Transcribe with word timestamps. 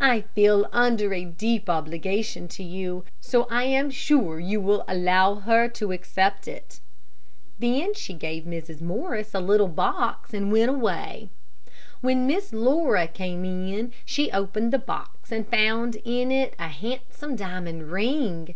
I 0.00 0.22
feel 0.34 0.68
under 0.72 1.12
a 1.12 1.26
deep 1.26 1.68
obligation 1.68 2.48
to 2.48 2.62
you, 2.62 3.04
so 3.20 3.46
I 3.50 3.64
am 3.64 3.90
sure 3.90 4.40
you 4.40 4.58
will 4.58 4.86
allow 4.88 5.34
her 5.34 5.68
to 5.68 5.92
accept 5.92 6.48
it." 6.48 6.80
Then 7.58 7.92
she 7.92 8.14
gave 8.14 8.44
Mrs. 8.44 8.80
Morris 8.80 9.34
a 9.34 9.38
little 9.40 9.68
box 9.68 10.32
and 10.32 10.50
went 10.50 10.70
away. 10.70 11.28
When 12.00 12.26
Miss 12.26 12.54
Laura 12.54 13.06
came 13.06 13.44
in, 13.44 13.92
she 14.06 14.32
opened 14.32 14.72
the 14.72 14.78
box, 14.78 15.30
and 15.30 15.46
found 15.46 15.98
in 16.06 16.32
it 16.32 16.56
a 16.58 16.68
handsome 16.68 17.36
diamond 17.36 17.92
ring. 17.92 18.54